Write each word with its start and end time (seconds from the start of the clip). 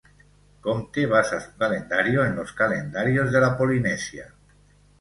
Comte 0.61 1.05
basa 1.05 1.39
su 1.39 1.55
calendario 1.57 2.25
en 2.25 2.35
los 2.35 2.53
calendarios 2.53 3.31
de 3.31 3.39
la 3.39 3.55
Polinesia. 3.55 4.33